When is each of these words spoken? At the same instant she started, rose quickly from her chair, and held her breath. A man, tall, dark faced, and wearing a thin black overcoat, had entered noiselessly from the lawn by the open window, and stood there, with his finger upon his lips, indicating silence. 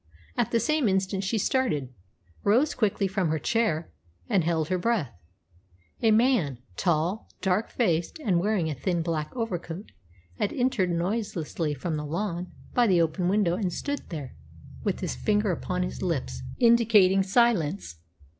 At 0.35 0.49
the 0.49 0.59
same 0.59 0.89
instant 0.89 1.23
she 1.23 1.37
started, 1.37 1.93
rose 2.43 2.73
quickly 2.73 3.07
from 3.07 3.29
her 3.29 3.37
chair, 3.37 3.91
and 4.27 4.43
held 4.43 4.69
her 4.69 4.79
breath. 4.79 5.13
A 6.01 6.09
man, 6.09 6.57
tall, 6.75 7.29
dark 7.39 7.69
faced, 7.69 8.17
and 8.17 8.39
wearing 8.39 8.67
a 8.67 8.73
thin 8.73 9.03
black 9.03 9.31
overcoat, 9.35 9.91
had 10.39 10.51
entered 10.53 10.89
noiselessly 10.89 11.75
from 11.75 11.97
the 11.97 12.03
lawn 12.07 12.51
by 12.73 12.87
the 12.87 12.99
open 12.99 13.27
window, 13.29 13.55
and 13.55 13.71
stood 13.71 14.01
there, 14.09 14.33
with 14.83 15.01
his 15.01 15.13
finger 15.13 15.51
upon 15.51 15.83
his 15.83 16.01
lips, 16.01 16.41
indicating 16.57 17.21
silence. 17.21 17.97